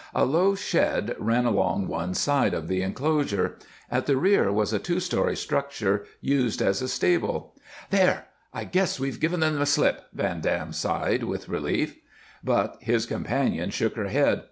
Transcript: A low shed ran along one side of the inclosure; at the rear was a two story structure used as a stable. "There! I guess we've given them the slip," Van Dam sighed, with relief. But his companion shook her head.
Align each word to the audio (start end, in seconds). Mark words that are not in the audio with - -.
A 0.15 0.25
low 0.25 0.55
shed 0.55 1.15
ran 1.19 1.45
along 1.45 1.85
one 1.87 2.15
side 2.15 2.55
of 2.55 2.67
the 2.67 2.81
inclosure; 2.81 3.59
at 3.91 4.07
the 4.07 4.17
rear 4.17 4.51
was 4.51 4.73
a 4.73 4.79
two 4.79 4.99
story 4.99 5.35
structure 5.35 6.05
used 6.21 6.59
as 6.59 6.81
a 6.81 6.87
stable. 6.87 7.53
"There! 7.91 8.25
I 8.51 8.63
guess 8.63 8.99
we've 8.99 9.19
given 9.19 9.41
them 9.41 9.59
the 9.59 9.67
slip," 9.67 10.05
Van 10.11 10.41
Dam 10.41 10.73
sighed, 10.73 11.25
with 11.25 11.49
relief. 11.49 11.97
But 12.43 12.77
his 12.81 13.05
companion 13.05 13.69
shook 13.69 13.95
her 13.95 14.07
head. 14.07 14.39